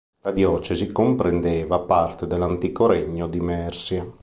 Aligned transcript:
La 0.23 0.31
diocesi 0.31 0.91
comprendeva 0.91 1.77
parte 1.77 2.25
dell'antico 2.25 2.87
regno 2.87 3.27
di 3.27 3.39
Mercia. 3.39 4.03